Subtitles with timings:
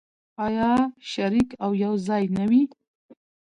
[0.45, 0.71] آیا
[1.11, 2.63] شریک او یوځای نه وي؟